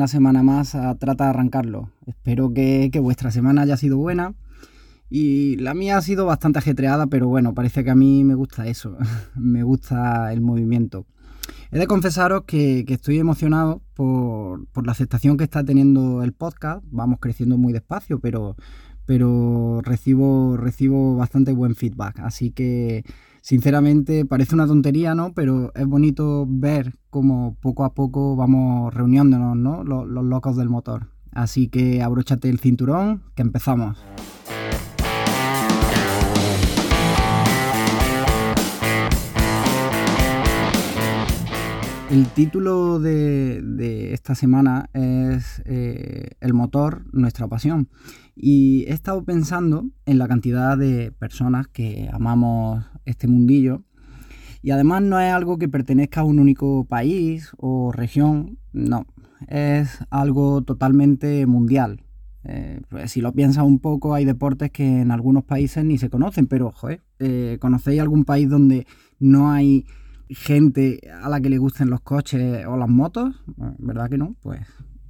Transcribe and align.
una 0.00 0.08
semana 0.08 0.42
más 0.42 0.74
a 0.74 0.94
Trata 0.94 1.24
de 1.24 1.30
Arrancarlo. 1.30 1.90
Espero 2.06 2.54
que, 2.54 2.90
vuestra 3.02 3.30
semana 3.30 3.60
haya 3.60 3.76
sido 3.76 3.98
buena 3.98 4.32
y 5.10 5.56
la 5.56 5.74
mía 5.74 5.98
ha 5.98 6.00
sido 6.00 6.24
bastante 6.24 6.58
ajetreada, 6.58 7.06
pero 7.08 7.28
bueno, 7.28 7.52
parece 7.52 7.84
que 7.84 7.90
a 7.90 7.94
mí 7.94 8.24
me 8.24 8.34
gusta 8.34 8.66
eso, 8.66 8.96
me 9.36 9.62
gusta 9.62 10.32
el 10.32 10.40
movimiento. 10.40 11.04
He 11.70 11.78
de 11.78 11.86
confesaros 11.86 12.44
que, 12.46 12.82
estoy 12.88 13.18
emocionado 13.18 13.82
por, 13.92 14.64
la 14.82 14.92
aceptación 14.92 15.36
que 15.36 15.44
está 15.44 15.62
teniendo 15.64 16.22
el 16.22 16.32
podcast. 16.32 16.82
Vamos 16.90 17.18
creciendo 17.20 17.58
muy 17.58 17.74
despacio, 17.74 18.20
pero, 18.20 18.56
pero 19.04 19.82
recibo, 19.82 20.56
recibo 20.56 21.16
bastante 21.16 21.52
buen 21.52 21.74
feedback. 21.74 22.20
Así 22.20 22.52
que 22.52 23.04
sinceramente 23.40 24.24
parece 24.24 24.54
una 24.54 24.66
tontería, 24.66 25.14
¿no? 25.14 25.32
Pero 25.34 25.72
es 25.74 25.86
bonito 25.86 26.46
ver 26.48 26.94
cómo 27.10 27.56
poco 27.60 27.84
a 27.84 27.94
poco 27.94 28.36
vamos 28.36 28.92
reuniéndonos, 28.94 29.56
¿no? 29.56 29.84
Los, 29.84 30.06
los 30.06 30.24
locos 30.24 30.56
del 30.56 30.68
motor. 30.68 31.08
Así 31.32 31.68
que 31.68 32.02
abróchate 32.02 32.48
el 32.48 32.58
cinturón, 32.58 33.22
que 33.34 33.42
empezamos. 33.42 33.98
El 42.10 42.26
título 42.26 42.98
de, 42.98 44.12
esta 44.12 44.34
semana 44.34 44.90
es 44.94 45.62
eh, 45.64 46.30
El 46.40 46.54
motor, 46.54 47.04
nuestra 47.12 47.46
pasión. 47.46 47.88
Y 48.34 48.82
he 48.88 48.94
estado 48.94 49.24
pensando 49.24 49.88
en 50.06 50.18
la 50.18 50.26
cantidad 50.26 50.76
de 50.76 51.12
personas 51.12 51.68
que 51.68 52.10
amamos 52.12 52.84
este 53.04 53.28
mundillo. 53.28 53.84
Y 54.60 54.72
además 54.72 55.02
no 55.02 55.20
es 55.20 55.32
algo 55.32 55.56
que 55.56 55.68
pertenezca 55.68 56.22
a 56.22 56.24
un 56.24 56.40
único 56.40 56.84
país 56.84 57.52
o 57.58 57.92
región, 57.92 58.58
no, 58.72 59.06
es 59.46 60.04
algo 60.10 60.62
totalmente 60.62 61.46
mundial. 61.46 62.02
Eh, 62.42 62.80
pues 62.88 63.12
si 63.12 63.20
lo 63.20 63.32
piensas 63.32 63.62
un 63.62 63.78
poco, 63.78 64.14
hay 64.14 64.24
deportes 64.24 64.72
que 64.72 65.02
en 65.02 65.12
algunos 65.12 65.44
países 65.44 65.84
ni 65.84 65.96
se 65.96 66.10
conocen, 66.10 66.48
pero, 66.48 66.72
joder, 66.72 67.04
eh, 67.20 67.58
¿conocéis 67.60 68.00
algún 68.00 68.24
país 68.24 68.48
donde 68.48 68.88
no 69.20 69.52
hay 69.52 69.86
gente 70.30 71.00
a 71.22 71.28
la 71.28 71.40
que 71.40 71.50
le 71.50 71.58
gusten 71.58 71.90
los 71.90 72.00
coches 72.00 72.64
o 72.66 72.76
las 72.76 72.88
motos, 72.88 73.34
¿verdad 73.78 74.08
que 74.08 74.18
no? 74.18 74.36
Pues 74.40 74.60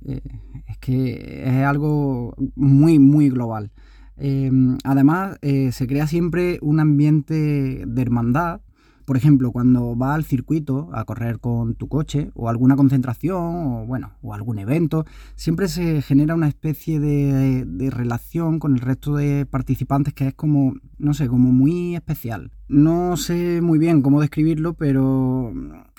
eh, 0.04 0.20
es 0.68 0.78
que 0.78 1.42
es 1.44 1.64
algo 1.64 2.34
muy, 2.56 2.98
muy 2.98 3.28
global. 3.28 3.70
Em, 4.16 4.76
además, 4.84 5.38
eh, 5.42 5.72
se 5.72 5.86
crea 5.86 6.06
siempre 6.06 6.58
un 6.62 6.80
ambiente 6.80 7.84
de 7.86 8.02
hermandad 8.02 8.60
por 9.04 9.16
ejemplo, 9.16 9.52
cuando 9.52 9.94
vas 9.96 10.14
al 10.14 10.24
circuito 10.24 10.88
a 10.92 11.04
correr 11.04 11.40
con 11.40 11.74
tu 11.74 11.88
coche 11.88 12.30
o 12.34 12.48
alguna 12.48 12.76
concentración 12.76 13.36
o 13.42 13.86
bueno, 13.86 14.12
o 14.22 14.34
algún 14.34 14.58
evento, 14.58 15.04
siempre 15.36 15.68
se 15.68 16.02
genera 16.02 16.34
una 16.34 16.48
especie 16.48 17.00
de, 17.00 17.90
relación 17.90 18.58
con 18.58 18.74
el 18.74 18.80
resto 18.80 19.16
de 19.16 19.46
participantes 19.46 20.14
que 20.14 20.28
es 20.28 20.34
como, 20.34 20.74
no 20.98 21.14
sé, 21.14 21.28
como 21.28 21.52
muy 21.52 21.96
especial. 21.96 22.50
No 22.68 23.16
sé 23.16 23.60
muy 23.62 23.78
bien 23.78 24.02
cómo 24.02 24.20
describirlo, 24.20 24.74
pero 24.74 25.52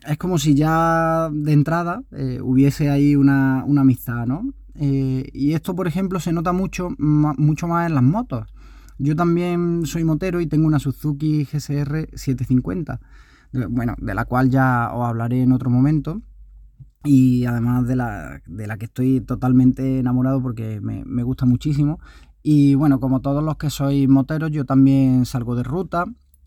es 0.07 0.17
como 0.17 0.37
si 0.37 0.55
ya 0.55 1.29
de 1.31 1.53
entrada 1.53 2.03
eh, 2.11 2.39
hubiese 2.41 2.89
ahí 2.89 3.15
una, 3.15 3.61
amistad, 3.61 4.25
¿no? 4.25 4.53
Eh, 4.75 5.29
y 5.33 5.53
esto, 5.53 5.75
por 5.75 5.87
ejemplo, 5.87 6.19
se 6.19 6.31
nota 6.31 6.53
mucho, 6.53 6.89
mucho 6.97 7.67
más 7.67 7.87
en 7.87 7.95
las 7.95 8.03
motos. 8.03 8.47
Yo 9.03 9.15
también 9.15 9.87
soy 9.87 10.03
motero 10.03 10.41
y 10.41 10.45
tengo 10.45 10.67
una 10.67 10.77
Suzuki 10.77 11.43
GSR 11.43 12.09
750, 12.13 12.99
bueno, 13.69 13.95
de 13.97 14.13
la 14.13 14.25
cual 14.25 14.51
ya 14.51 14.91
os 14.93 15.07
hablaré 15.07 15.41
en 15.41 15.53
otro 15.53 15.71
momento. 15.71 16.21
Y 17.03 17.45
además 17.45 17.87
de 17.87 17.95
la, 17.95 18.43
de 18.45 18.67
la 18.67 18.77
que 18.77 18.85
estoy 18.85 19.21
totalmente 19.21 19.97
enamorado 19.97 20.39
porque 20.39 20.79
me, 20.81 21.23
gusta 21.23 21.47
muchísimo. 21.47 21.99
Y 22.43 22.75
bueno, 22.75 22.99
como 22.99 23.21
todos 23.21 23.43
los 23.43 23.57
que 23.57 23.71
sois 23.71 24.07
moteros, 24.07 24.51
yo 24.51 24.65
también 24.65 25.25
salgo 25.25 25.55
de 25.55 25.63
ruta 25.63 26.05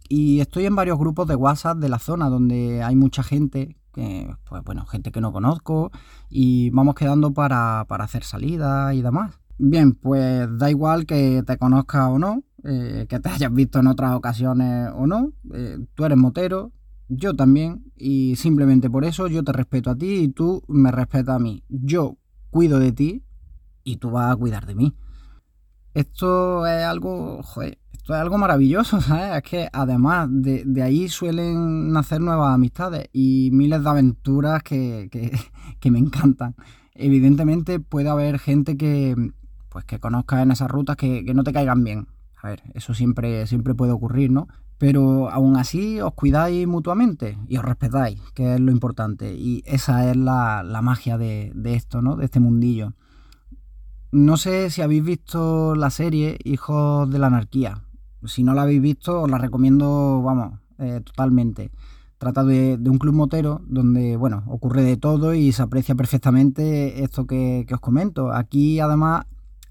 y 0.09 0.39
estoy 0.39 0.67
en 0.67 0.77
varios 0.77 0.97
grupos 0.97 1.27
de 1.27 1.35
WhatsApp 1.35 1.79
de 1.79 1.89
la 1.89 1.99
zona 1.99 2.29
donde 2.29 2.85
hay 2.85 2.95
mucha 2.95 3.25
gente, 3.25 3.77
que, 3.93 4.33
pues 4.49 4.63
bueno, 4.63 4.87
gente 4.87 5.11
que 5.11 5.21
no 5.21 5.33
conozco 5.33 5.91
y 6.31 6.71
vamos 6.71 6.95
quedando 6.95 7.35
para, 7.35 7.85
para 7.89 8.05
hacer 8.05 8.23
salidas 8.23 8.95
y 8.95 9.03
demás. 9.03 9.41
Bien, 9.59 9.93
pues 9.93 10.49
da 10.59 10.69
igual 10.71 11.07
que 11.07 11.43
te 11.47 11.57
conozca 11.59 12.09
o 12.09 12.19
no, 12.19 12.43
eh, 12.65 13.07
que 13.09 13.21
te 13.21 13.29
hayas 13.29 13.53
visto 13.53 13.79
en 13.79 13.87
otras 13.87 14.15
ocasiones 14.15 14.91
o 14.95 15.07
no, 15.07 15.33
eh, 15.53 15.79
tú 15.95 16.05
eres 16.05 16.19
motero, 16.19 16.73
yo 17.09 17.35
también, 17.35 17.85
y 17.97 18.35
simplemente 18.37 18.91
por 18.91 19.05
eso 19.05 19.29
yo 19.29 19.45
te 19.45 19.53
respeto 19.53 19.91
a 19.91 19.97
ti 19.97 20.15
y 20.15 20.29
tú 20.29 20.63
me 20.67 20.91
respetas 20.91 21.37
a 21.37 21.39
mí. 21.39 21.63
Yo 21.69 22.17
cuido 22.51 22.81
de 22.81 22.93
ti 22.93 23.25
y 23.85 23.99
tú 23.99 24.11
vas 24.11 24.33
a 24.33 24.37
cuidar 24.37 24.67
de 24.67 24.75
mí. 24.75 24.97
Esto 25.93 26.67
es 26.67 26.83
algo, 26.83 27.41
joder, 27.45 27.79
esto 27.93 28.15
es 28.15 28.21
algo 28.21 28.39
maravilloso, 28.39 29.01
¿sabes? 29.03 29.37
Es 29.37 29.43
que 29.49 29.69
además 29.73 30.29
de, 30.31 30.83
ahí 30.83 31.09
suelen 31.09 31.93
nacer 31.93 32.21
nuevas 32.21 32.53
amistades 32.53 33.09
y 33.13 33.51
miles 33.53 33.85
de 33.85 33.89
aventuras 33.91 34.65
que, 34.65 35.09
que 35.79 35.91
me 35.93 36.01
encantan. 36.01 36.57
Evidentemente 36.95 37.79
puede 37.79 38.09
haber 38.09 38.39
gente 38.39 38.77
que, 38.77 39.15
pues 39.75 39.85
que 39.87 39.99
conozcas 39.99 40.41
en 40.41 40.53
esas 40.53 40.71
rutas 40.71 40.95
que, 40.95 41.25
no 41.35 41.43
te 41.43 41.53
caigan 41.53 41.83
bien. 41.83 42.07
A 42.41 42.47
ver, 42.47 42.63
eso 42.75 42.95
siempre, 42.95 43.45
siempre 43.49 43.75
puede 43.75 43.91
ocurrir, 43.91 44.31
¿no? 44.31 44.47
Pero 44.79 45.29
aún 45.31 45.57
así 45.57 46.01
os 46.01 46.15
cuidáis 46.15 46.69
mutuamente 46.69 47.37
y 47.49 47.57
os 47.57 47.65
respetáis, 47.65 48.21
que 48.35 48.55
es 48.55 48.61
lo 48.61 48.71
importante. 48.71 49.35
Y 49.35 49.65
esa 49.67 50.09
es 50.09 50.17
la, 50.17 50.63
magia 50.81 51.19
de, 51.19 51.53
esto, 51.65 52.03
¿no? 52.03 52.15
De 52.15 52.25
este 52.25 52.39
mundillo. 52.39 52.93
No 54.13 54.37
sé 54.37 54.71
si 54.71 54.81
habéis 54.81 55.03
visto 55.03 55.75
la 55.75 55.91
serie 55.91 56.39
Hijos 56.45 57.11
de 57.11 57.19
la 57.19 57.27
Anarquía. 57.27 57.83
Si 58.27 58.45
no 58.45 58.55
la 58.55 58.63
habéis 58.63 58.81
visto, 58.81 59.23
os 59.23 59.31
la 59.31 59.39
recomiendo, 59.39 60.23
vamos, 60.23 60.61
eh, 60.79 61.01
totalmente. 61.05 61.73
Trata 62.19 62.45
de, 62.45 62.79
un 62.87 62.99
club 62.99 63.15
motero 63.15 63.61
donde, 63.67 64.17
bueno, 64.17 64.45
ocurre 64.47 64.85
de 64.85 64.97
todo 64.97 65.35
y 65.35 65.51
se 65.51 65.63
aprecia 65.63 65.97
perfectamente 65.97 67.03
esto 67.03 67.27
que, 67.27 67.65
que 67.67 67.75
os 67.75 67.81
comento. 67.81 68.33
Aquí, 68.33 68.79
además, 68.79 69.25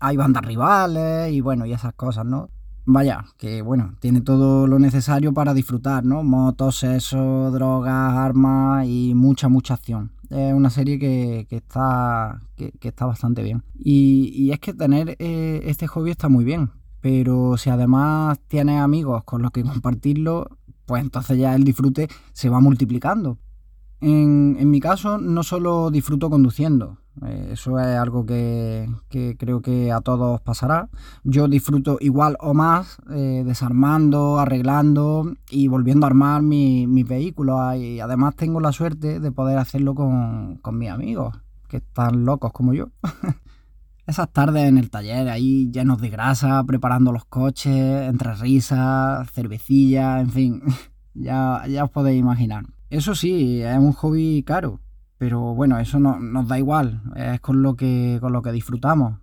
hay 0.04 0.18
bandas 0.18 0.44
rivales 0.44 1.32
y 1.32 1.40
bueno, 1.40 1.66
y 1.66 1.72
esas 1.72 1.94
cosas, 1.94 2.26
¿no? 2.26 2.50
Vaya, 2.86 3.24
que 3.38 3.62
bueno, 3.62 3.96
tiene 4.02 4.20
todo 4.20 4.68
lo 4.68 4.78
necesario 4.78 5.34
para 5.34 5.54
disfrutar, 5.54 6.04
¿no? 6.04 6.24
Motos, 6.24 6.80
sexo, 6.80 7.50
drogas, 7.52 8.14
armas 8.14 8.86
y 8.86 9.14
mucha, 9.16 9.48
mucha 9.48 9.76
acción. 9.76 10.12
Es 10.30 10.54
una 10.54 10.70
serie 10.70 11.00
que, 11.00 11.48
está, 11.50 12.42
que, 12.58 12.74
está 12.82 13.06
bastante 13.06 13.44
bien. 13.44 13.64
Y, 13.76 14.52
es 14.52 14.60
que 14.60 14.74
tener 14.74 15.16
eh, 15.20 15.62
este 15.64 15.88
hobby 15.88 16.12
está 16.12 16.28
muy 16.28 16.44
bien, 16.44 16.72
pero 17.00 17.56
si 17.56 17.70
además 17.70 18.40
tienes 18.50 18.82
amigos 18.82 19.24
con 19.24 19.42
los 19.42 19.52
que 19.52 19.64
compartirlo, 19.64 20.50
pues 20.86 21.02
entonces 21.02 21.38
ya 21.38 21.56
el 21.56 21.64
disfrute 21.64 22.10
se 22.34 22.50
va 22.50 22.60
multiplicando. 22.60 23.38
En, 24.02 24.70
mi 24.70 24.82
caso, 24.82 25.18
no 25.18 25.44
solo 25.44 25.90
disfruto 25.90 26.30
conduciendo, 26.30 26.98
eso 27.22 27.80
es 27.80 27.86
algo 27.98 28.26
que, 28.26 28.90
creo 29.38 29.62
que 29.62 29.92
a 29.92 30.02
todos 30.02 30.42
pasará. 30.42 30.90
Yo 31.24 31.48
disfruto 31.48 31.98
igual 32.00 32.38
o 32.40 32.54
más 32.54 32.98
eh, 33.12 33.44
desarmando, 33.46 34.40
arreglando 34.40 35.34
y 35.50 35.68
volviendo 35.68 36.06
a 36.06 36.10
armar 36.10 36.42
mis 36.42 36.88
mi 36.88 37.04
vehículos. 37.04 37.76
Y 37.78 38.00
además 38.00 38.36
tengo 38.36 38.60
la 38.60 38.72
suerte 38.72 39.20
de 39.20 39.32
poder 39.32 39.60
hacerlo 39.60 39.94
con, 39.94 40.60
mis 40.74 40.90
amigos, 40.90 41.36
que 41.70 41.78
están 41.78 42.26
locos 42.26 42.52
como 42.52 42.74
yo. 42.74 42.90
Esas 44.08 44.30
tardes 44.34 44.68
en 44.68 44.78
el 44.78 44.90
taller 44.90 45.30
ahí 45.30 45.72
llenos 45.72 46.02
de 46.02 46.10
grasa, 46.10 46.62
preparando 46.66 47.14
los 47.14 47.26
coches, 47.26 48.10
entre 48.10 48.34
risas, 48.36 49.32
cervecilla, 49.32 50.20
en 50.20 50.30
fin, 50.30 50.62
ya, 51.14 51.64
ya 51.70 51.86
os 51.86 51.92
podéis 51.92 52.20
imaginar. 52.20 52.66
Eso 52.90 53.16
sí, 53.16 53.62
es 53.62 53.78
un 53.78 53.94
hobby 53.94 54.44
caro 54.44 54.83
pero 55.24 55.40
bueno, 55.56 55.80
eso 55.80 56.02
no, 56.02 56.20
nos 56.20 56.50
da 56.50 56.58
igual, 56.58 57.02
es 57.16 57.40
con 57.40 57.62
lo 57.62 57.78
que, 57.78 58.18
con 58.20 58.34
lo 58.34 58.42
que 58.42 58.52
disfrutamos. 58.52 59.20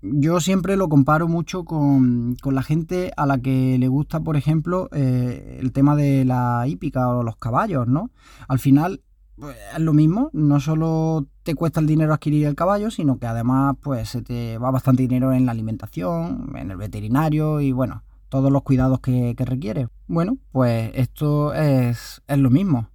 Yo 0.00 0.40
siempre 0.40 0.78
lo 0.78 0.88
comparo 0.88 1.28
mucho 1.28 1.66
con, 1.66 2.38
la 2.42 2.62
gente 2.62 3.12
a 3.18 3.26
la 3.26 3.36
que 3.36 3.76
le 3.78 3.86
gusta, 3.88 4.20
por 4.20 4.38
ejemplo, 4.38 4.88
eh, 4.92 5.58
el 5.60 5.72
tema 5.72 5.94
de 5.94 6.24
la 6.24 6.64
hípica 6.66 7.06
o 7.10 7.22
los 7.22 7.36
caballos, 7.36 7.86
¿no? 7.86 8.10
Al 8.48 8.60
final 8.60 9.02
pues, 9.36 9.54
es 9.74 9.78
lo 9.78 9.92
mismo, 9.92 10.30
no 10.32 10.58
solo 10.58 11.26
te 11.42 11.54
cuesta 11.54 11.80
el 11.80 11.86
dinero 11.86 12.14
adquirir 12.14 12.46
el 12.46 12.54
caballo, 12.54 12.90
sino 12.90 13.18
que 13.18 13.26
además 13.26 13.76
pues 13.82 14.08
se 14.08 14.22
te 14.22 14.56
va 14.56 14.70
bastante 14.70 15.02
dinero 15.02 15.34
en 15.34 15.44
la 15.44 15.52
alimentación, 15.52 16.54
en 16.56 16.70
el 16.70 16.78
veterinario 16.78 17.60
y 17.60 17.72
bueno, 17.72 18.04
todos 18.30 18.50
los 18.50 18.62
cuidados 18.62 19.00
que, 19.00 19.34
que 19.36 19.44
requiere. 19.44 19.88
Bueno, 20.06 20.38
pues 20.50 20.92
esto 20.94 21.52
es, 21.52 22.22
es 22.26 22.38
lo 22.38 22.48
mismo. 22.48 22.88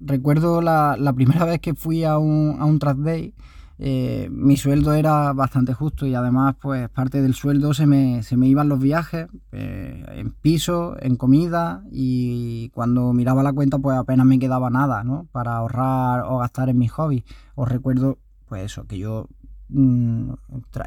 Recuerdo 0.00 0.62
la, 0.62 1.12
primera 1.14 1.44
vez 1.46 1.60
que 1.60 1.74
fui 1.74 2.04
a 2.04 2.18
un, 2.18 2.56
a 2.58 2.64
un 2.64 2.78
track 2.78 2.98
day, 2.98 3.34
eh, 3.82 4.28
mi 4.30 4.58
sueldo 4.58 4.92
era 4.92 5.32
bastante 5.32 5.72
justo 5.72 6.06
y 6.06 6.14
además 6.14 6.54
pues 6.60 6.90
parte 6.90 7.22
del 7.22 7.32
sueldo 7.32 7.72
se 7.72 7.86
me, 7.86 8.22
se 8.22 8.36
me 8.36 8.46
iban 8.46 8.68
los 8.68 8.78
viajes 8.78 9.28
eh, 9.52 10.04
en 10.16 10.32
piso, 10.32 10.96
en 11.00 11.16
comida 11.16 11.82
y 11.90 12.68
cuando 12.74 13.14
miraba 13.14 13.42
la 13.42 13.54
cuenta 13.54 13.78
pues 13.78 13.96
apenas 13.96 14.26
me 14.26 14.38
quedaba 14.38 14.68
nada 14.68 15.02
¿no? 15.02 15.28
para 15.32 15.56
ahorrar 15.56 16.24
o 16.26 16.38
gastar 16.38 16.68
en 16.68 16.76
mis 16.76 16.92
hobbies. 16.92 17.24
Os 17.54 17.70
recuerdo 17.70 18.18
pues 18.50 18.64
eso, 18.64 18.86
que 18.86 18.98
yo 18.98 19.28
mm, 19.70 20.32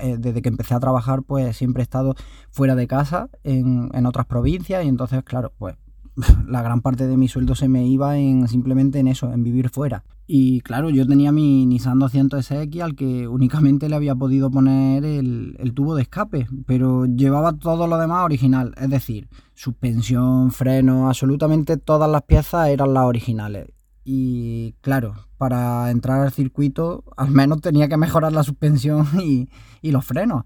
eh, 0.02 0.18
desde 0.20 0.44
que 0.44 0.50
empecé 0.50 0.76
a 0.76 0.80
trabajar, 0.80 1.24
pues 1.24 1.58
siempre 1.58 1.82
he 1.82 1.86
estado 1.86 2.14
fuera 2.52 2.76
de 2.76 2.88
casa, 2.88 3.30
en, 3.44 3.90
en 3.94 4.06
otras 4.06 4.26
provincias, 4.28 4.84
y 4.86 4.90
entonces, 4.90 5.24
claro, 5.24 5.54
pues 5.58 5.78
la 6.48 6.62
gran 6.62 6.82
parte 6.82 7.08
de 7.08 7.18
mi 7.18 7.28
sueldo 7.28 7.56
se 7.56 7.68
me 7.68 7.86
iba 7.88 8.18
en 8.18 8.48
simplemente 8.48 9.00
en 9.00 9.08
eso, 9.08 9.32
en 9.32 9.44
vivir 9.44 9.70
fuera. 9.70 10.04
Y 10.26 10.62
claro, 10.62 10.90
yo 10.90 11.06
tenía 11.06 11.32
mi 11.32 11.66
Nissan 11.66 12.00
200SX 12.00 12.82
al 12.82 12.96
que 12.96 13.28
únicamente 13.28 13.90
le 13.90 13.96
había 13.96 14.16
podido 14.16 14.50
poner 14.50 15.04
el, 15.04 15.74
tubo 15.76 15.96
de 15.96 16.04
escape, 16.04 16.48
pero 16.66 17.06
llevaba 17.06 17.54
todo 17.54 17.88
lo 17.88 17.98
demás 17.98 18.24
original, 18.24 18.74
es 18.80 18.90
decir, 18.90 19.28
suspensión, 19.54 20.52
freno, 20.52 21.10
absolutamente 21.10 21.78
todas 21.78 22.10
las 22.10 22.24
piezas 22.24 22.70
eran 22.70 22.94
las 22.94 23.04
originales. 23.04 23.68
Y 24.06 24.74
claro, 24.82 25.16
para 25.38 25.90
entrar 25.90 26.22
al 26.22 26.32
circuito 26.32 27.04
al 27.18 27.32
menos 27.32 27.62
tenía 27.62 27.88
que 27.88 27.98
mejorar 27.98 28.34
la 28.34 28.44
suspensión 28.44 29.08
y, 29.22 29.50
y 29.82 29.92
los 29.92 30.06
frenos. 30.06 30.46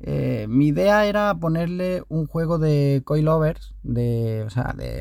Eh, 0.00 0.46
mi 0.48 0.68
idea 0.68 1.06
era 1.06 1.34
ponerle 1.34 2.02
un 2.08 2.26
juego 2.26 2.58
de 2.58 3.02
coilovers, 3.04 3.74
de, 3.82 4.46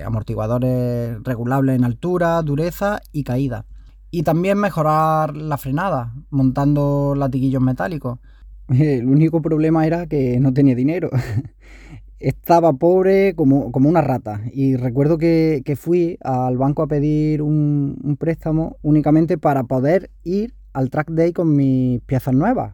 amortiguadores 0.05 1.21
regulables 1.23 1.75
en 1.75 1.83
altura, 1.83 2.41
dureza 2.41 2.99
y 3.11 3.23
caída. 3.23 3.65
Y 4.09 4.23
también 4.23 4.57
mejorar 4.57 5.35
la 5.35 5.57
frenada, 5.57 6.13
montando 6.29 7.13
latiguillos 7.15 7.61
metálicos. 7.61 8.19
El 8.69 9.07
único 9.07 9.41
problema 9.41 9.85
era 9.85 10.07
que 10.07 10.39
no 10.39 10.53
tenía 10.53 10.75
dinero. 10.75 11.09
Estaba 12.19 12.73
pobre 12.73 13.35
como, 13.35 13.69
una 13.73 14.01
rata. 14.01 14.41
Y 14.51 14.75
recuerdo 14.75 15.19
que, 15.19 15.61
fui 15.79 16.17
al 16.23 16.57
banco 16.57 16.81
a 16.81 16.87
pedir 16.87 17.43
un, 17.43 17.99
un 18.03 18.17
préstamo 18.17 18.77
únicamente 18.81 19.37
para 19.37 19.63
poder 19.65 20.09
ir 20.23 20.55
al 20.73 20.89
track 20.89 21.11
day 21.11 21.33
con 21.33 21.55
mis 21.55 22.01
piezas 22.01 22.33
nuevas, 22.33 22.73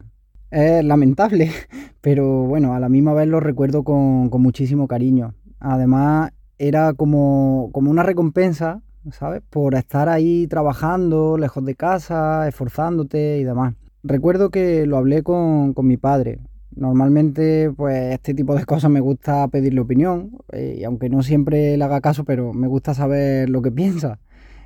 es 0.54 0.84
lamentable, 0.84 1.50
pero 2.00 2.44
bueno, 2.44 2.74
a 2.74 2.80
la 2.80 2.88
misma 2.88 3.12
vez 3.12 3.28
lo 3.28 3.40
recuerdo 3.40 3.82
con, 3.82 4.30
muchísimo 4.30 4.86
cariño. 4.86 5.34
Además, 5.58 6.30
era 6.58 6.94
como, 6.94 7.66
una 7.74 8.02
recompensa, 8.02 8.82
¿sabes? 9.10 9.42
Por 9.50 9.74
estar 9.74 10.08
ahí 10.08 10.46
trabajando, 10.46 11.36
lejos 11.38 11.64
de 11.64 11.74
casa, 11.74 12.46
esforzándote 12.46 13.38
y 13.38 13.44
demás. 13.44 13.74
Recuerdo 14.02 14.50
que 14.50 14.86
lo 14.86 14.96
hablé 14.96 15.22
con, 15.22 15.74
mi 15.82 15.96
padre. 15.96 16.38
Normalmente, 16.76 17.72
pues 17.76 18.14
este 18.14 18.34
tipo 18.34 18.54
de 18.54 18.64
cosas 18.64 18.90
me 18.90 19.00
gusta 19.00 19.46
pedirle 19.48 19.80
opinión, 19.80 20.38
eh, 20.52 20.76
y 20.78 20.84
aunque 20.84 21.08
no 21.08 21.22
siempre 21.22 21.76
le 21.76 21.84
haga 21.84 22.00
caso, 22.00 22.24
pero 22.24 22.52
me 22.52 22.68
gusta 22.68 22.94
saber 22.94 23.50
lo 23.50 23.62
que 23.62 23.70
piensa. 23.72 24.20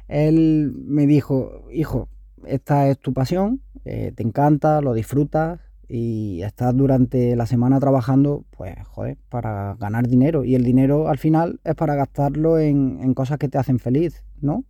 Él 0.08 0.73
me 0.87 1.06
dijo, 1.06 1.67
hijo, 1.73 2.08
esta 2.46 2.88
es 2.88 2.99
tu 2.99 3.12
pasión, 3.12 3.62
eh, 3.84 4.12
te 4.14 4.23
encanta, 4.23 4.81
lo 4.81 4.94
disfrutas, 4.94 5.61
y 5.88 6.43
estás 6.43 6.76
durante 6.76 7.35
la 7.35 7.46
semana 7.46 7.81
trabajando, 7.81 8.44
pues, 8.50 8.75
joder, 8.87 9.17
para 9.31 9.75
ganar 9.81 10.06
dinero. 10.06 10.44
Y 10.44 10.55
el 10.55 10.62
dinero 10.62 11.08
al 11.08 11.19
final 11.19 11.61
es 11.64 11.75
para 11.75 11.94
gastarlo 11.94 12.58
en, 12.58 13.14
cosas 13.14 13.38
que 13.38 13.49
te 13.49 13.58
hacen 13.58 13.79
feliz, 13.79 14.23
¿no? 14.40 14.64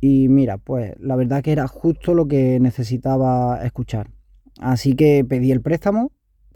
Y 0.00 0.28
mira, 0.28 0.58
pues 0.58 0.94
la 0.98 1.16
verdad 1.16 1.42
que 1.42 1.52
era 1.52 1.68
justo 1.68 2.14
lo 2.14 2.26
que 2.26 2.58
necesitaba 2.60 3.64
escuchar. 3.64 4.10
Así 4.60 4.94
que 4.94 5.24
pedí 5.24 5.50
el 5.52 5.60
préstamo, 5.60 6.12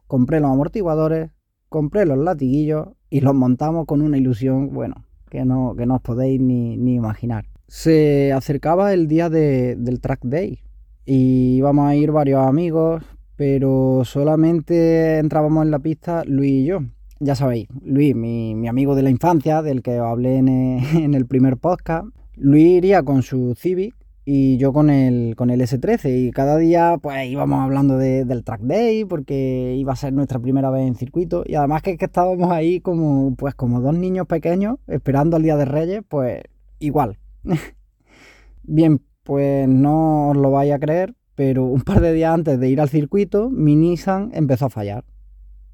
compré 0.07 0.41
los 0.41 0.51
amortiguadores, 0.51 1.31
compré 1.69 2.07
los 2.07 2.19
latiguillos 2.19 2.89
y 3.11 3.21
los 3.21 3.35
montamos 3.35 3.87
con 3.87 4.03
una 4.03 4.17
ilusión, 4.17 4.73
bueno, 4.73 5.05
que 5.31 5.45
no, 5.45 5.75
que 5.77 5.87
no 5.87 5.97
os 5.97 6.03
podéis 6.03 6.41
ni, 6.41 6.95
imaginar. 6.95 7.47
Se 7.67 8.33
acercaba 8.33 8.95
el 8.95 9.09
día 9.09 9.29
del 9.29 10.01
track 10.01 10.21
day 10.25 10.61
y 11.05 11.57
íbamos 11.57 11.87
a 11.89 11.95
ir 11.95 12.13
varios 12.13 12.47
amigos, 12.47 13.03
pero 13.39 14.03
solamente 14.05 15.19
entrábamos 15.19 15.65
en 15.65 15.71
la 15.71 15.79
pista 15.79 16.25
Luis 16.27 16.51
y 16.51 16.65
yo. 16.65 16.81
Ya 17.21 17.37
sabéis, 17.37 17.69
Luis, 17.85 18.17
mi, 18.17 18.67
amigo 18.67 18.97
de 18.97 19.03
la 19.03 19.11
infancia, 19.11 19.63
del 19.63 19.81
que 19.81 20.01
os 20.01 20.09
hablé 20.09 20.39
en 20.39 21.15
el, 21.15 21.27
primer 21.27 21.57
podcast. 21.57 22.09
Luis 22.35 22.67
iría 22.67 23.05
con 23.05 23.23
su 23.23 23.55
Civic 23.55 23.95
y 24.25 24.57
yo 24.57 24.73
con 24.73 24.91
el, 24.91 25.37
con 25.37 25.51
el 25.51 25.61
S13 25.61 26.19
y 26.19 26.31
cada 26.33 26.57
día 26.57 26.99
pues 27.01 27.29
íbamos 27.29 27.61
hablando 27.61 27.97
del 27.97 28.43
track 28.43 28.63
day 28.63 29.05
porque 29.05 29.77
iba 29.79 29.93
a 29.93 29.97
ser 29.97 30.13
nuestra 30.13 30.41
primera 30.41 30.71
vez 30.71 30.89
en 30.89 30.97
circuito 30.97 31.45
y 31.47 31.55
además 31.55 31.83
que, 31.83 31.97
que 31.97 32.07
estábamos 32.07 32.51
ahí 32.51 32.81
como 32.81 33.35
pues 33.37 33.55
como 33.55 33.81
dos 33.81 33.95
niños 33.97 34.27
pequeños 34.27 34.77
esperando 34.87 35.37
al 35.37 35.45
día 35.45 35.57
de 35.57 35.65
Reyes 35.65 36.03
pues 36.07 36.43
igual 36.79 37.17
bien 38.65 39.01
pues 39.23 39.67
no 39.67 40.29
os 40.29 40.37
lo 40.37 40.51
vais 40.51 40.75
a 40.75 40.79
creer 40.79 41.15
pero 41.39 41.67
un 41.67 41.83
par 41.83 42.01
de 42.01 42.13
días 42.13 42.35
antes 42.35 42.59
de 42.59 42.69
ir 42.69 42.81
al 42.81 42.89
circuito, 42.89 43.49
mi 43.49 43.77
Nissan 43.77 44.31
empezó 44.35 44.67
a 44.67 44.71
fallar. 44.71 45.05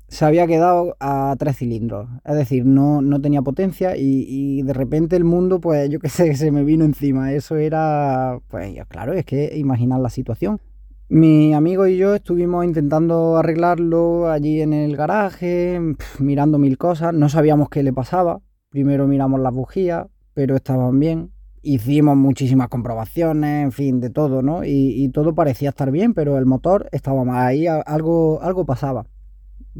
Se 0.08 0.26
había 0.26 0.46
quedado 0.46 0.94
a 1.00 1.34
tres 1.38 1.56
cilindros, 1.56 2.06
es 2.22 2.34
decir, 2.34 2.66
no, 2.66 3.00
no 3.00 3.18
tenía 3.18 3.40
potencia 3.40 3.96
y, 3.96 4.60
de 4.60 4.74
repente 4.74 5.16
el 5.16 5.24
mundo, 5.24 5.62
pues 5.62 5.88
yo 5.88 6.00
qué 6.00 6.08
sé, 6.10 6.34
se 6.34 6.50
me 6.50 6.64
vino 6.64 6.84
encima. 6.84 7.32
Eso 7.32 7.56
era, 7.56 8.40
pues 8.48 8.76
claro, 8.88 9.14
es 9.14 9.24
que 9.24 9.56
imaginar 9.56 10.00
la 10.00 10.10
situación. 10.10 10.60
Mi 11.08 11.54
amigo 11.54 11.86
y 11.86 11.96
yo 11.96 12.14
estuvimos 12.14 12.66
intentando 12.66 13.38
arreglarlo 13.38 14.28
allí 14.30 14.60
en 14.60 14.74
el 14.74 14.98
garaje, 14.98 15.80
mirando 16.18 16.58
mil 16.58 16.76
cosas, 16.76 17.14
no 17.14 17.30
sabíamos 17.30 17.70
qué 17.70 17.82
le 17.82 17.94
pasaba. 17.94 18.42
Primero 18.68 19.08
miramos 19.08 19.40
las 19.40 19.54
bujías, 19.54 20.08
pero 20.34 20.56
estaban 20.56 21.00
bien 21.00 21.30
hicimos 21.64 22.16
muchísimas 22.16 22.68
comprobaciones, 22.68 23.64
en 23.64 23.72
fin, 23.72 24.00
de 24.00 24.10
todo, 24.10 24.42
¿no? 24.42 24.64
Y, 24.64 25.08
todo 25.08 25.34
parecía 25.34 25.70
estar 25.70 25.90
bien, 25.90 26.14
pero 26.14 26.38
el 26.38 26.46
motor 26.46 26.88
estaba 26.92 27.24
mal, 27.24 27.46
ahí 27.46 27.66
algo, 27.66 28.40
algo 28.42 28.64
pasaba. 28.64 29.06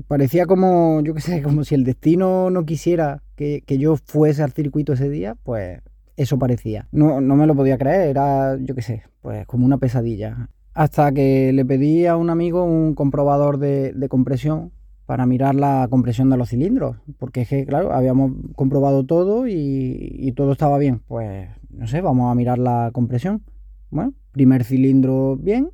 Parecía 0.09 0.47
como, 0.47 1.01
yo 1.03 1.15
qué 1.15 1.21
sé, 1.21 1.43
como 1.43 1.65
si 1.65 1.75
el 1.75 1.85
destino 1.85 2.51
no 2.51 2.65
quisiera 2.65 3.23
que, 3.37 3.63
yo 3.67 3.97
fuese 3.97 4.43
al 4.43 4.53
circuito 4.53 4.95
ese 4.95 5.09
día, 5.09 5.37
pues 5.43 5.81
eso 6.17 6.39
parecía. 6.39 6.89
No, 6.93 7.21
no 7.21 7.37
me 7.37 7.47
lo 7.47 7.55
podía 7.55 7.79
creer, 7.79 8.09
era, 8.09 8.57
yo 8.57 8.75
qué 8.75 8.83
sé, 8.83 9.03
pues 9.23 9.47
como 9.47 9.67
una 9.67 9.79
pesadilla. 9.79 10.49
Hasta 10.73 11.13
que 11.13 11.53
le 11.53 11.65
pedí 11.65 12.07
a 12.07 12.17
un 12.17 12.31
amigo 12.31 12.65
un 12.65 12.95
comprobador 12.95 13.59
de, 13.59 13.93
de 13.93 14.09
compresión 14.09 14.73
para 15.07 15.27
mirar 15.27 15.55
la 15.55 15.87
compresión 15.91 16.31
de 16.31 16.37
los 16.37 16.49
cilindros, 16.49 16.97
porque 17.19 17.43
es 17.43 17.49
que, 17.49 17.67
claro, 17.67 17.93
habíamos 17.93 18.33
comprobado 18.57 19.05
todo 19.05 19.47
y, 19.47 20.33
todo 20.35 20.53
estaba 20.53 20.79
bien. 20.79 21.01
Pues, 21.07 21.49
no 21.71 21.87
sé, 21.87 22.01
vamos 22.01 22.31
a 22.31 22.35
mirar 22.35 22.59
la 22.59 22.91
compresión. 22.93 23.43
Bueno, 23.91 24.15
primer 24.33 24.65
cilindro 24.65 25.37
bien, 25.37 25.71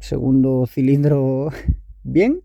segundo 0.00 0.66
cilindro 0.66 1.50
bien, 2.02 2.40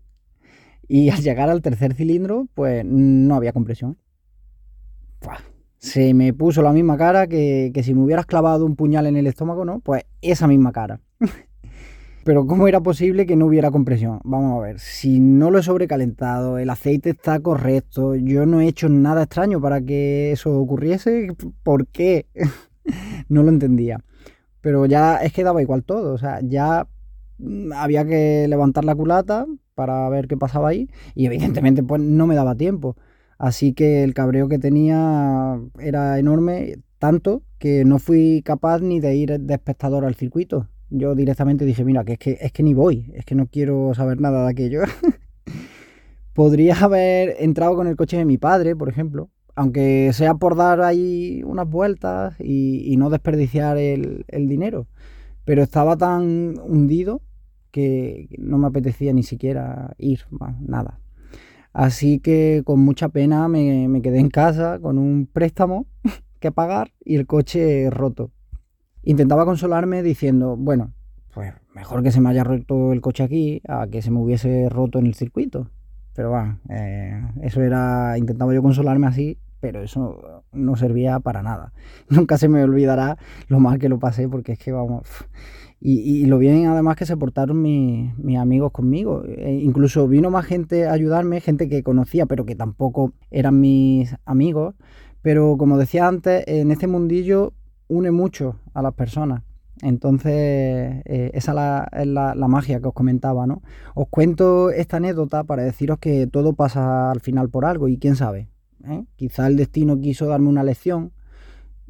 y 0.86 1.08
al 1.08 1.22
llegar 1.22 1.48
al 1.48 1.62
tercer 1.62 1.94
cilindro, 1.94 2.46
pues 2.54 2.84
no 2.84 3.34
había 3.34 3.52
compresión. 3.52 3.96
Se 5.78 6.12
me 6.12 6.34
puso 6.34 6.60
la 6.60 6.72
misma 6.72 6.98
cara 6.98 7.26
que, 7.26 7.70
que 7.72 7.82
si 7.82 7.94
me 7.94 8.02
hubieras 8.02 8.26
clavado 8.26 8.66
un 8.66 8.76
puñal 8.76 9.06
en 9.06 9.16
el 9.16 9.26
estómago, 9.26 9.64
¿no? 9.64 9.80
Pues 9.80 10.04
esa 10.20 10.46
misma 10.46 10.72
cara. 10.72 11.00
Pero 12.30 12.46
¿cómo 12.46 12.68
era 12.68 12.80
posible 12.80 13.26
que 13.26 13.34
no 13.34 13.46
hubiera 13.46 13.72
compresión? 13.72 14.20
Vamos 14.22 14.56
a 14.56 14.60
ver, 14.64 14.78
si 14.78 15.18
no 15.18 15.50
lo 15.50 15.58
he 15.58 15.64
sobrecalentado, 15.64 16.58
el 16.58 16.70
aceite 16.70 17.10
está 17.10 17.40
correcto, 17.40 18.14
yo 18.14 18.46
no 18.46 18.60
he 18.60 18.68
hecho 18.68 18.88
nada 18.88 19.24
extraño 19.24 19.60
para 19.60 19.80
que 19.80 20.30
eso 20.30 20.56
ocurriese, 20.56 21.34
¿por 21.64 21.88
qué? 21.88 22.26
no 23.28 23.42
lo 23.42 23.48
entendía. 23.48 24.04
Pero 24.60 24.86
ya 24.86 25.16
es 25.16 25.32
que 25.32 25.42
daba 25.42 25.60
igual 25.60 25.82
todo, 25.82 26.14
o 26.14 26.18
sea, 26.18 26.38
ya 26.40 26.86
mm, 27.38 27.72
había 27.72 28.04
que 28.04 28.46
levantar 28.48 28.84
la 28.84 28.94
culata 28.94 29.44
para 29.74 30.08
ver 30.08 30.28
qué 30.28 30.36
pasaba 30.36 30.68
ahí 30.68 30.88
y 31.16 31.26
evidentemente 31.26 31.82
pues 31.82 32.00
no 32.00 32.28
me 32.28 32.36
daba 32.36 32.54
tiempo. 32.54 32.94
Así 33.38 33.72
que 33.72 34.04
el 34.04 34.14
cabreo 34.14 34.48
que 34.48 34.60
tenía 34.60 35.58
era 35.80 36.16
enorme, 36.20 36.76
tanto 37.00 37.42
que 37.58 37.84
no 37.84 37.98
fui 37.98 38.42
capaz 38.44 38.82
ni 38.82 39.00
de 39.00 39.16
ir 39.16 39.40
de 39.40 39.54
espectador 39.54 40.04
al 40.04 40.14
circuito 40.14 40.68
yo 40.90 41.14
directamente 41.14 41.64
dije, 41.64 41.84
mira, 41.84 42.04
que 42.04 42.12
es 42.14 42.18
que, 42.18 42.38
es 42.40 42.52
que 42.52 42.62
ni 42.62 42.74
voy, 42.74 43.10
es 43.14 43.24
que 43.24 43.34
no 43.34 43.46
quiero 43.46 43.94
saber 43.94 44.20
nada 44.20 44.44
de 44.44 44.50
aquello. 44.50 44.82
Podría 46.34 46.76
haber 46.76 47.36
entrado 47.38 47.76
con 47.76 47.86
el 47.86 47.96
coche 47.96 48.16
de 48.16 48.24
mi 48.24 48.38
padre, 48.38 48.76
por 48.76 48.88
ejemplo, 48.88 49.30
aunque 49.54 50.10
sea 50.12 50.34
por 50.34 50.56
dar 50.56 50.80
ahí 50.80 51.42
unas 51.44 51.68
vueltas 51.68 52.34
y, 52.40 52.96
no 52.96 53.10
desperdiciar 53.10 53.78
el, 53.78 54.24
dinero. 54.28 54.86
Pero 55.44 55.62
estaba 55.62 55.96
tan 55.96 56.54
hundido 56.58 57.22
que 57.70 58.28
no 58.38 58.58
me 58.58 58.68
apetecía 58.68 59.12
ni 59.12 59.22
siquiera 59.22 59.94
ir, 59.98 60.20
nada. 60.60 61.00
Así 61.72 62.18
que 62.18 62.62
con 62.64 62.80
mucha 62.80 63.08
pena 63.08 63.46
me, 63.48 63.88
me 63.88 64.02
quedé 64.02 64.18
en 64.18 64.28
casa 64.28 64.80
con 64.80 64.98
un 64.98 65.26
préstamo 65.26 65.86
que 66.40 66.50
pagar 66.50 66.92
y 67.04 67.16
el 67.16 67.26
coche 67.26 67.90
roto. 67.90 68.32
Intentaba 69.02 69.44
consolarme 69.44 70.02
diciendo, 70.02 70.56
bueno, 70.56 70.92
pues 71.32 71.52
mejor 71.74 72.02
que 72.02 72.10
se 72.10 72.20
me 72.20 72.28
haya 72.28 72.44
roto 72.44 72.92
el 72.92 73.00
coche 73.00 73.22
aquí 73.22 73.62
a 73.68 73.86
que 73.86 74.02
se 74.02 74.10
me 74.10 74.20
hubiese 74.20 74.68
roto 74.68 74.98
en 74.98 75.06
el 75.06 75.14
circuito. 75.14 75.70
Pero 76.14 76.30
bueno, 76.30 76.58
eh, 76.68 77.22
eso 77.42 77.62
era, 77.62 78.18
intentaba 78.18 78.52
yo 78.52 78.62
consolarme 78.62 79.06
así, 79.06 79.38
pero 79.60 79.82
eso 79.82 80.44
no 80.52 80.76
servía 80.76 81.20
para 81.20 81.42
nada. 81.42 81.72
Nunca 82.08 82.36
se 82.38 82.48
me 82.48 82.62
olvidará 82.62 83.16
lo 83.48 83.60
mal 83.60 83.78
que 83.78 83.88
lo 83.88 83.98
pasé 83.98 84.28
porque 84.28 84.52
es 84.52 84.58
que 84.58 84.72
vamos... 84.72 85.06
Y, 85.82 86.26
lo 86.26 86.36
bien 86.36 86.66
además 86.66 86.96
que 86.96 87.06
se 87.06 87.16
portaron 87.16 87.62
mis, 87.62 88.12
amigos 88.38 88.70
conmigo. 88.70 89.24
E 89.24 89.54
incluso 89.62 90.06
vino 90.08 90.30
más 90.30 90.44
gente 90.44 90.86
a 90.86 90.92
ayudarme, 90.92 91.40
gente 91.40 91.70
que 91.70 91.82
conocía 91.82 92.26
pero 92.26 92.44
que 92.44 92.54
tampoco 92.54 93.14
eran 93.30 93.60
mis 93.60 94.14
amigos. 94.26 94.74
Pero 95.22 95.56
como 95.56 95.78
decía 95.78 96.06
antes, 96.06 96.44
en 96.46 96.70
este 96.70 96.86
mundillo 96.86 97.54
une 97.90 98.10
mucho 98.10 98.56
a 98.72 98.80
las 98.80 98.94
personas. 98.94 99.42
Entonces, 99.82 100.32
eh, 101.04 101.30
esa 101.34 101.88
es 101.92 102.06
la, 102.06 102.34
magia 102.48 102.80
que 102.80 102.88
os 102.88 102.94
comentaba, 102.94 103.46
¿no? 103.46 103.62
Os 103.94 104.08
cuento 104.08 104.70
esta 104.70 104.98
anécdota 104.98 105.44
para 105.44 105.62
deciros 105.62 105.98
que 105.98 106.26
todo 106.26 106.52
pasa 106.52 107.10
al 107.10 107.20
final 107.20 107.48
por 107.48 107.64
algo 107.64 107.88
y 107.88 107.98
quién 107.98 108.16
sabe. 108.16 108.48
¿eh? 108.86 109.04
Quizá 109.16 109.46
el 109.46 109.56
destino 109.56 109.98
quiso 110.00 110.26
darme 110.26 110.48
una 110.48 110.64
lección, 110.64 111.12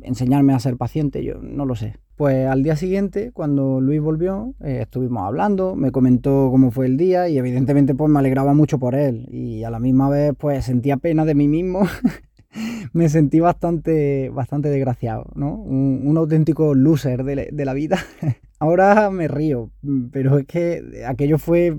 enseñarme 0.00 0.54
a 0.54 0.60
ser 0.60 0.76
paciente, 0.76 1.24
yo 1.24 1.38
no 1.40 1.66
lo 1.66 1.74
sé. 1.74 1.96
Pues 2.16 2.46
al 2.46 2.62
día 2.62 2.76
siguiente, 2.76 3.32
cuando 3.32 3.80
Luis 3.80 4.00
volvió, 4.00 4.54
eh, 4.60 4.80
estuvimos 4.82 5.22
hablando, 5.22 5.74
me 5.74 5.90
comentó 5.90 6.48
cómo 6.50 6.70
fue 6.70 6.86
el 6.86 6.96
día 6.96 7.28
y 7.28 7.38
evidentemente 7.38 7.94
pues 7.94 8.10
me 8.10 8.18
alegraba 8.18 8.52
mucho 8.52 8.78
por 8.78 8.94
él 8.94 9.26
y 9.32 9.64
a 9.64 9.70
la 9.70 9.78
misma 9.80 10.10
vez 10.10 10.34
pues 10.36 10.66
sentía 10.66 10.98
pena 10.98 11.24
de 11.24 11.34
mí 11.34 11.48
mismo 11.48 11.80
me 12.92 13.08
sentí 13.08 13.40
bastante, 13.40 14.30
bastante 14.30 14.68
desgraciado, 14.68 15.26
¿no? 15.34 15.54
Un, 15.54 16.16
auténtico 16.16 16.74
loser 16.74 17.24
de, 17.24 17.64
la 17.64 17.74
vida. 17.74 17.98
Ahora 18.58 19.10
me 19.10 19.28
río, 19.28 19.70
pero 20.12 20.38
es 20.38 20.46
que 20.46 21.02
aquello 21.06 21.38
fue 21.38 21.74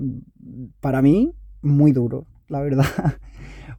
para 0.80 1.00
mí 1.02 1.32
muy 1.60 1.92
duro, 1.92 2.26
la 2.48 2.60
verdad. 2.60 2.86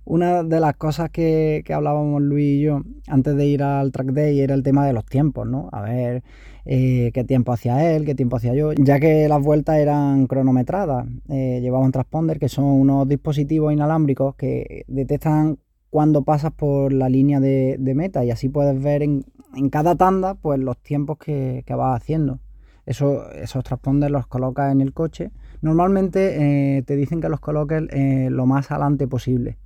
Una 0.05 0.43
de 0.43 0.59
las 0.59 0.75
cosas 0.75 1.09
que, 1.09 1.63
hablábamos 1.73 2.21
Luis 2.21 2.59
y 2.59 2.61
yo 2.61 2.81
antes 3.07 3.35
de 3.37 3.45
ir 3.45 3.63
al 3.63 3.91
track 3.91 4.07
day 4.07 4.41
era 4.41 4.53
el 4.53 4.61
tema 4.61 4.85
de 4.85 4.91
los 4.91 5.05
tiempos, 5.05 5.47
¿no? 5.47 5.69
A 5.71 5.81
ver 5.81 6.23
eh, 6.65 7.11
qué 7.13 7.23
tiempo 7.23 7.53
hacía 7.53 7.95
él, 7.95 8.05
qué 8.05 8.13
tiempo 8.13 8.35
hacía 8.35 8.53
yo, 8.53 8.73
ya 8.73 8.99
que 8.99 9.27
las 9.29 9.41
vueltas 9.41 9.77
eran 9.77 10.27
cronometradas. 10.27 11.05
Eh, 11.29 11.59
llevaba 11.61 11.85
un 11.85 11.93
transponder 11.93 12.37
que 12.37 12.49
son 12.49 12.65
unos 12.65 13.07
dispositivos 13.07 13.71
inalámbricos 13.71 14.35
que 14.35 14.83
detectan 14.87 15.57
cuando 15.93 16.23
pasas 16.23 16.51
por 16.51 16.91
la 16.91 17.07
línea 17.07 17.39
de, 17.39 17.77
meta 17.95 18.25
y 18.25 18.31
así 18.31 18.49
puedes 18.49 18.81
ver 18.81 19.03
en, 19.03 19.23
cada 19.69 19.93
tanda 19.95 20.33
pues 20.33 20.59
los 20.59 20.75
tiempos 20.79 21.19
que, 21.19 21.63
vas 21.69 22.01
haciendo. 22.01 22.39
Eso, 22.87 23.31
esos 23.33 23.63
transponders 23.63 24.11
los 24.11 24.25
colocas 24.25 24.71
en 24.71 24.81
el 24.81 24.91
coche. 24.91 25.29
Normalmente 25.61 26.77
eh, 26.77 26.81
te 26.81 26.95
dicen 26.95 27.21
que 27.21 27.29
los 27.29 27.39
coloques 27.39 27.83
eh, 27.91 28.29
lo 28.31 28.47
más 28.47 28.71
adelante 28.71 29.07
posible. 29.07 29.59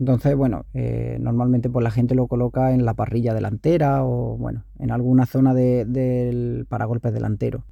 Entonces, 0.00 0.34
bueno, 0.34 0.64
eh, 0.72 1.18
normalmente 1.20 1.68
pues 1.68 1.84
la 1.84 1.90
gente 1.90 2.14
lo 2.14 2.26
coloca 2.26 2.72
en 2.72 2.86
la 2.86 2.94
parrilla 2.94 3.34
delantera 3.34 4.02
o 4.02 4.38
bueno, 4.38 4.64
en 4.78 4.92
alguna 4.92 5.26
zona 5.26 5.52
del 5.52 6.64
paragolpes 6.70 7.12
delantero. 7.12 7.64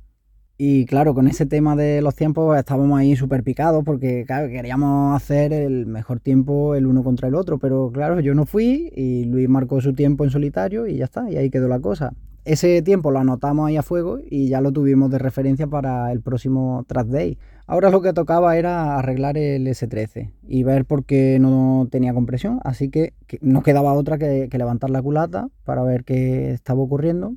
Y 0.64 0.86
claro, 0.86 1.12
con 1.12 1.26
ese 1.26 1.44
tema 1.44 1.74
de 1.74 2.00
los 2.02 2.14
tiempos 2.14 2.56
estábamos 2.56 2.96
ahí 2.96 3.16
súper 3.16 3.42
picados 3.42 3.82
porque 3.84 4.22
claro, 4.24 4.46
queríamos 4.46 5.16
hacer 5.16 5.52
el 5.52 5.86
mejor 5.86 6.20
tiempo 6.20 6.76
el 6.76 6.86
uno 6.86 7.02
contra 7.02 7.26
el 7.26 7.34
otro, 7.34 7.58
pero 7.58 7.90
claro, 7.92 8.20
yo 8.20 8.32
no 8.32 8.46
fui 8.46 8.92
y 8.94 9.24
Luis 9.24 9.48
marcó 9.48 9.80
su 9.80 9.92
tiempo 9.92 10.22
en 10.22 10.30
solitario 10.30 10.86
y 10.86 10.98
ya 10.98 11.06
está, 11.06 11.28
y 11.28 11.36
ahí 11.36 11.50
quedó 11.50 11.66
la 11.66 11.80
cosa. 11.80 12.12
Ese 12.44 12.80
tiempo 12.82 13.10
lo 13.10 13.18
anotamos 13.18 13.66
ahí 13.66 13.76
a 13.76 13.82
fuego 13.82 14.20
y 14.24 14.50
ya 14.50 14.60
lo 14.60 14.70
tuvimos 14.70 15.10
de 15.10 15.18
referencia 15.18 15.66
para 15.66 16.12
el 16.12 16.20
próximo 16.20 16.84
track 16.86 17.08
day. 17.08 17.38
Ahora 17.66 17.90
lo 17.90 18.00
que 18.00 18.12
tocaba 18.12 18.56
era 18.56 18.96
arreglar 18.96 19.36
el 19.38 19.66
S13 19.66 20.30
y 20.46 20.62
ver 20.62 20.84
por 20.84 21.04
qué 21.04 21.38
no 21.40 21.88
tenía 21.90 22.14
compresión, 22.14 22.60
así 22.62 22.88
que, 22.88 23.14
no 23.40 23.64
quedaba 23.64 23.94
otra 23.94 24.16
que 24.16 24.48
levantar 24.56 24.90
la 24.90 25.02
culata 25.02 25.48
para 25.64 25.82
ver 25.82 26.04
qué 26.04 26.52
estaba 26.52 26.82
ocurriendo 26.82 27.34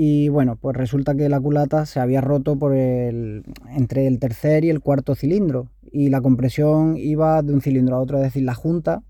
y 0.00 0.28
bueno, 0.28 0.54
pues 0.54 0.76
resulta 0.76 1.16
que 1.16 1.28
la 1.28 1.40
culata 1.40 1.84
se 1.84 1.98
había 1.98 2.20
roto 2.20 2.56
por 2.56 2.72
el, 2.72 3.42
entre 3.74 4.06
el 4.06 4.20
tercer 4.20 4.64
y 4.64 4.70
el 4.70 4.78
cuarto 4.78 5.16
cilindro 5.16 5.70
y 5.90 6.08
la 6.08 6.20
compresión 6.20 6.96
iba 6.96 7.42
de 7.42 7.52
un 7.52 7.60
cilindro 7.60 7.96
a 7.96 7.98
otro, 7.98 8.18
es 8.18 8.22
decir, 8.22 8.44
la 8.44 8.54
junta, 8.54 9.02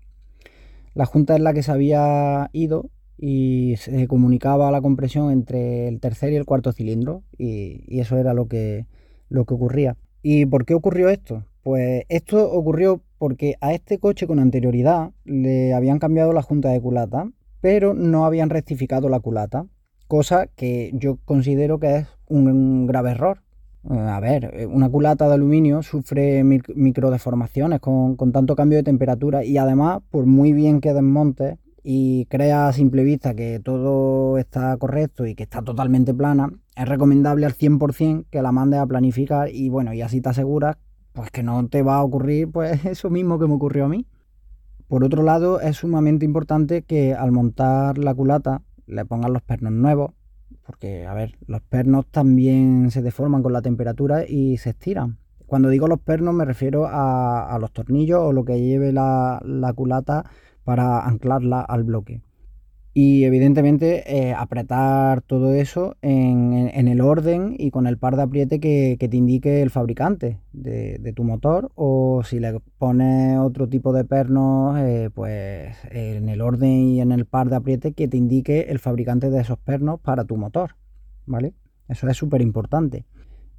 la 0.95 1.05
junta 1.05 1.35
es 1.35 1.41
la 1.41 1.53
que 1.53 1.61
se 1.61 1.71
había 1.71 2.49
ido 2.53 2.89
y 3.19 3.75
se 3.77 4.07
comunicaba 4.07 4.71
la 4.71 4.81
compresión 4.81 5.31
entre 5.31 5.87
el 5.87 5.99
tercer 5.99 6.33
y 6.33 6.37
el 6.37 6.45
cuarto 6.45 6.73
cilindro 6.73 7.21
y, 7.37 7.99
eso 7.99 8.17
era 8.17 8.33
lo 8.33 8.47
que, 8.47 8.87
lo 9.29 9.45
que 9.45 9.53
ocurría. 9.53 9.95
¿Y 10.23 10.47
por 10.47 10.65
qué 10.65 10.73
ocurrió 10.73 11.09
esto? 11.09 11.45
Pues 11.61 12.05
esto 12.09 12.51
ocurrió 12.51 12.99
porque 13.19 13.57
a 13.61 13.75
este 13.75 13.99
coche 13.99 14.25
con 14.25 14.39
anterioridad 14.39 15.11
le 15.23 15.71
habían 15.75 15.99
cambiado 15.99 16.33
la 16.33 16.41
junta 16.41 16.69
de 16.69 16.81
culata, 16.81 17.29
pero 17.61 17.93
no 17.93 18.25
habían 18.25 18.49
rectificado 18.49 19.07
la 19.07 19.19
culata 19.19 19.67
cosa 20.09 20.47
que 20.47 20.91
yo 20.95 21.19
considero 21.23 21.79
que 21.79 21.97
es 21.97 22.07
un 22.27 22.87
grave 22.87 23.11
error. 23.11 23.43
Eh, 23.89 23.93
a 23.93 24.19
ver, 24.19 24.51
eh, 24.53 24.65
una 24.65 24.89
culata 24.89 25.27
de 25.27 25.35
aluminio 25.35 25.83
sufre 25.83 26.43
microdeformaciones 26.43 27.79
con, 27.79 28.15
con 28.15 28.31
tanto 28.31 28.55
cambio 28.55 28.79
de 28.79 28.83
temperatura 28.83 29.45
y 29.45 29.57
además, 29.57 29.99
por 30.09 30.25
muy 30.25 30.51
bien 30.51 30.81
que 30.81 30.93
desmontes 30.93 31.59
y 31.83 32.25
crea 32.25 32.67
a 32.67 32.73
simple 32.73 33.03
vista 33.03 33.35
que 33.35 33.61
todo 33.63 34.39
está 34.39 34.75
correcto 34.77 35.27
y 35.27 35.35
que 35.35 35.43
está 35.43 35.61
totalmente 35.61 36.13
plana, 36.13 36.49
es 36.75 36.87
recomendable 36.87 37.45
al 37.45 37.53
100% 37.53 38.25
que 38.31 38.41
la 38.41 38.51
mandes 38.51 38.79
a 38.79 38.87
planificar 38.87 39.49
y 39.53 39.69
bueno, 39.69 39.93
y 39.93 40.01
así 40.01 40.21
te 40.21 40.29
aseguras 40.29 40.77
pues 41.13 41.29
que 41.29 41.43
no 41.43 41.67
te 41.67 41.83
va 41.83 41.97
a 41.97 42.03
ocurrir 42.03 42.51
pues 42.51 42.83
eso 42.85 43.11
mismo 43.11 43.37
que 43.37 43.47
me 43.47 43.53
ocurrió 43.53 43.85
a 43.85 43.89
mí. 43.89 44.07
Por 44.87 45.03
otro 45.03 45.21
lado, 45.21 45.61
es 45.61 45.77
sumamente 45.77 46.25
importante 46.25 46.81
que 46.81 47.13
al 47.13 47.31
montar 47.31 47.99
la 47.99 48.15
culata 48.15 48.63
le 48.89 49.05
pongan 49.05 49.33
los 49.33 49.41
pernos 49.41 49.71
nuevos, 49.71 50.11
porque, 50.65 51.05
a 51.05 51.13
ver, 51.13 51.37
los 51.47 51.61
pernos 51.61 52.07
también 52.07 52.91
se 52.91 53.01
deforman 53.01 53.43
con 53.43 53.53
la 53.53 53.61
temperatura 53.61 54.25
y 54.27 54.57
se 54.57 54.71
estiran. 54.71 55.17
Cuando 55.45 55.69
digo 55.69 55.87
los 55.87 55.99
pernos 55.99 56.33
me 56.33 56.45
refiero 56.45 56.85
a, 56.87 57.57
los 57.59 57.71
tornillos 57.71 58.19
o 58.21 58.33
lo 58.33 58.45
que 58.45 58.61
lleve 58.61 58.91
la, 58.91 59.41
la 59.43 59.73
culata 59.73 60.29
para 60.63 61.05
anclarla 61.07 61.61
al 61.61 61.83
bloque 61.83 62.21
y 62.93 63.23
evidentemente 63.23 64.03
eh, 64.07 64.33
apretar 64.33 65.21
todo 65.21 65.53
eso 65.53 65.95
en, 66.01 66.87
el 66.87 67.01
orden 67.01 67.55
y 67.57 67.69
con 67.69 67.85
el 67.85 67.97
par 67.97 68.15
de 68.15 68.23
apriete 68.23 68.59
que, 68.59 68.97
te 68.99 69.17
indique 69.17 69.61
el 69.61 69.69
fabricante 69.69 70.39
de, 70.53 71.13
tu 71.15 71.23
motor 71.23 71.71
o 71.75 72.23
si 72.23 72.39
le 72.39 72.59
pones 72.77 73.37
otro 73.37 73.69
tipo 73.69 73.93
de 73.93 74.05
pernos 74.05 74.79
eh, 74.79 75.09
pues 75.13 75.75
en 75.91 76.29
el 76.29 76.41
orden 76.41 76.71
y 76.71 77.01
en 77.01 77.11
el 77.11 77.25
par 77.25 77.49
de 77.49 77.57
apriete 77.57 77.93
que 77.93 78.07
te 78.07 78.17
indique 78.17 78.61
el 78.69 78.79
fabricante 78.79 79.29
de 79.29 79.41
esos 79.41 79.59
pernos 79.59 79.99
para 79.99 80.25
tu 80.25 80.37
motor 80.37 80.75
vale 81.25 81.53
eso 81.87 82.07
es 82.07 82.17
súper 82.17 82.41
importante 82.41 83.05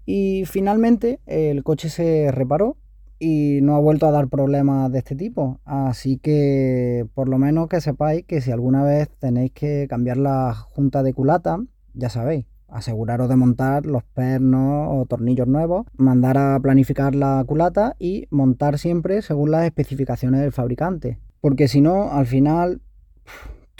y 0.06 0.44
finalmente 0.44 1.20
el 1.26 1.62
coche 1.62 1.88
se 1.88 2.32
reparó 2.32 2.76
y 3.20 3.60
no 3.62 3.76
ha 3.76 3.78
vuelto 3.78 4.06
a 4.06 4.10
dar 4.10 4.28
problemas 4.28 4.90
de 4.90 4.98
este 4.98 5.14
tipo. 5.14 5.60
Así 5.64 6.16
que 6.16 7.06
por 7.14 7.28
lo 7.28 7.38
menos 7.38 7.68
que 7.68 7.80
sepáis 7.80 8.24
que 8.24 8.40
si 8.40 8.50
alguna 8.50 8.82
vez 8.82 9.08
tenéis 9.20 9.52
que 9.52 9.86
cambiar 9.88 10.16
la 10.16 10.54
junta 10.54 11.02
de 11.02 11.12
culata, 11.12 11.58
ya 11.94 12.08
sabéis, 12.08 12.46
aseguraros 12.66 13.28
de 13.28 13.36
montar 13.36 13.84
los 13.84 14.02
pernos 14.02 14.88
o 14.90 15.04
tornillos 15.06 15.46
nuevos, 15.46 15.86
mandar 15.96 16.38
a 16.38 16.58
planificar 16.60 17.14
la 17.14 17.44
culata 17.46 17.94
y 17.98 18.26
montar 18.30 18.78
siempre 18.78 19.22
según 19.22 19.50
las 19.50 19.64
especificaciones 19.64 20.40
del 20.40 20.52
fabricante. 20.52 21.18
Porque 21.40 21.68
si 21.68 21.80
no, 21.80 22.10
al 22.10 22.26
final 22.26 22.80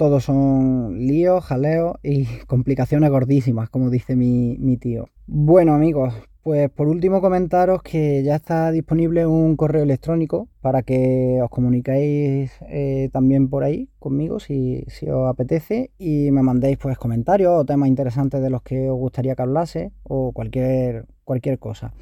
todos 0.01 0.25
son 0.25 1.07
líos, 1.07 1.45
jaleos 1.45 1.97
y 2.03 2.25
complicaciones 2.47 3.11
gordísimas, 3.11 3.69
como 3.69 3.91
dice 3.91 4.17
mi, 4.17 4.79
tío. 4.79 5.11
Bueno 5.27 5.75
amigos, 5.75 6.15
pues 6.43 6.71
por 6.71 6.89
último 6.89 7.21
comentaros 7.21 7.83
que 7.83 8.23
ya 8.23 8.37
está 8.37 8.71
disponible 8.71 9.27
un 9.27 9.57
correo 9.57 9.83
electrónico 9.83 10.49
para 10.63 10.81
que 10.85 11.41
os 11.45 11.51
comuniquéis 11.51 12.51
eh, 12.63 13.11
también 13.13 13.51
por 13.51 13.63
ahí 13.63 13.91
conmigo 13.99 14.41
si, 14.41 14.87
os 15.07 15.29
apetece 15.29 15.91
y 15.99 16.31
me 16.31 16.43
mandéis 16.43 16.79
pues 16.79 16.97
comentarios 16.97 17.53
o 17.53 17.67
temas 17.67 17.91
interesantes 17.91 18.41
de 18.41 18.49
los 18.49 18.63
que 18.63 18.89
os 18.89 18.97
gustaría 18.97 19.35
que 19.35 19.43
hablase 19.43 19.93
o 20.03 20.33
cualquier, 20.33 21.09
cualquier 21.25 21.59
cosa. 21.59 21.93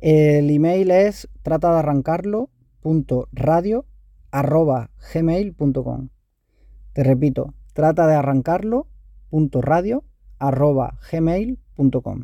El 0.00 0.48
email 0.48 0.90
es 0.90 1.28
trata 1.42 1.74
de 1.74 1.78
arrancarlo 1.80 2.48
gmail.com 5.12 6.08
Te 6.94 7.02
repito, 7.02 7.52
trata 7.74 8.06
de 8.06 8.14
arrancarlo 8.14 8.86
gmail.com 11.10 12.22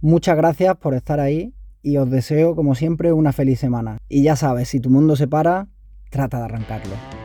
Muchas 0.00 0.36
gracias 0.36 0.76
por 0.76 0.94
estar 0.94 1.18
ahí 1.18 1.52
y 1.82 1.96
os 1.96 2.08
deseo 2.08 2.54
como 2.54 2.76
siempre 2.76 3.12
una 3.12 3.32
feliz 3.32 3.58
semana. 3.58 3.98
Y 4.08 4.22
ya 4.22 4.36
sabes, 4.36 4.68
si 4.68 4.78
tu 4.78 4.88
mundo 4.88 5.16
se 5.16 5.26
para, 5.26 5.66
trata 6.10 6.38
de 6.38 6.44
arrancarlo. 6.44 7.15